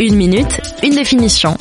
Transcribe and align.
Une 0.00 0.16
minute, 0.16 0.60
une 0.82 0.94
définition. 0.94 1.56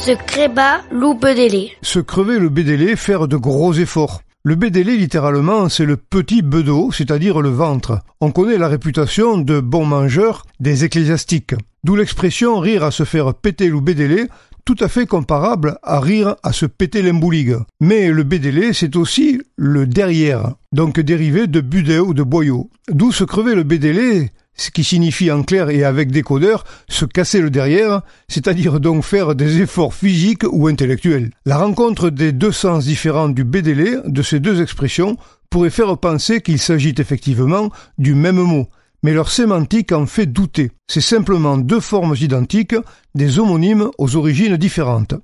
Se 0.00 0.12
créba 0.26 0.80
loup 0.90 1.14
bedélé. 1.14 1.72
Se 1.82 1.98
crever 1.98 2.38
le 2.38 2.48
bédélé, 2.48 2.96
faire 2.96 3.28
de 3.28 3.36
gros 3.36 3.74
efforts. 3.74 4.22
Le 4.44 4.54
bédélé, 4.54 4.96
littéralement, 4.96 5.68
c'est 5.68 5.84
le 5.84 5.96
petit 5.96 6.42
bedeau, 6.42 6.90
c'est-à-dire 6.92 7.40
le 7.40 7.48
ventre. 7.48 8.00
On 8.20 8.30
connaît 8.30 8.58
la 8.58 8.68
réputation 8.68 9.38
de 9.38 9.60
bon 9.60 9.84
mangeur 9.84 10.44
des 10.60 10.84
ecclésiastiques. 10.84 11.54
D'où 11.82 11.96
l'expression 11.96 12.58
rire 12.60 12.84
à 12.84 12.90
se 12.90 13.04
faire 13.04 13.34
péter 13.34 13.68
le 13.68 13.80
bédélé, 13.80 14.26
tout 14.64 14.76
à 14.80 14.88
fait 14.88 15.06
comparable 15.06 15.78
à 15.82 16.00
rire 16.00 16.36
à 16.42 16.52
se 16.52 16.66
péter 16.66 17.02
l'embouligue. 17.02 17.56
Mais 17.80 18.10
le 18.10 18.22
bédélé, 18.22 18.72
c'est 18.72 18.96
aussi 18.96 19.40
le 19.56 19.86
derrière, 19.86 20.54
donc 20.72 21.00
dérivé 21.00 21.46
de 21.46 21.60
budé 21.60 21.98
ou 21.98 22.14
de 22.14 22.22
boyau. 22.22 22.70
D'où 22.88 23.12
se 23.12 23.24
crever 23.24 23.54
le 23.54 23.62
bédélé, 23.62 24.30
ce 24.56 24.70
qui 24.70 24.84
signifie 24.84 25.30
en 25.30 25.42
clair 25.42 25.70
et 25.70 25.84
avec 25.84 26.10
décodeur 26.10 26.64
se 26.88 27.04
casser 27.04 27.40
le 27.40 27.50
derrière, 27.50 28.02
c'est-à-dire 28.28 28.80
donc 28.80 29.04
faire 29.04 29.34
des 29.34 29.60
efforts 29.60 29.94
physiques 29.94 30.44
ou 30.50 30.68
intellectuels. 30.68 31.30
La 31.44 31.58
rencontre 31.58 32.10
des 32.10 32.32
deux 32.32 32.52
sens 32.52 32.84
différents 32.84 33.28
du 33.28 33.44
bédélé, 33.44 33.96
de 34.04 34.22
ces 34.22 34.40
deux 34.40 34.62
expressions, 34.62 35.16
pourrait 35.50 35.70
faire 35.70 35.96
penser 35.98 36.40
qu'il 36.40 36.58
s'agit 36.58 36.94
effectivement 36.98 37.70
du 37.98 38.14
même 38.14 38.40
mot, 38.40 38.66
mais 39.02 39.12
leur 39.12 39.30
sémantique 39.30 39.92
en 39.92 40.06
fait 40.06 40.26
douter. 40.26 40.72
C'est 40.88 41.00
simplement 41.00 41.56
deux 41.56 41.80
formes 41.80 42.16
identiques, 42.20 42.74
des 43.14 43.38
homonymes 43.38 43.90
aux 43.98 44.16
origines 44.16 44.56
différentes. 44.56 45.14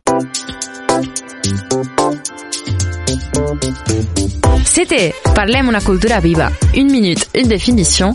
C'était 4.64 5.12
Parlem 5.34 5.68
una 5.68 5.80
cultura 5.80 6.20
viva. 6.20 6.50
Une 6.74 6.90
minute, 6.90 7.28
une 7.34 7.48
définition. 7.48 8.14